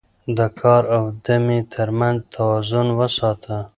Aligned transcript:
د 0.37 0.39
کار 0.61 0.83
او 0.95 1.03
دمې 1.25 1.59
ترمنځ 1.73 2.17
توازن 2.33 2.87
وساته 2.99 3.55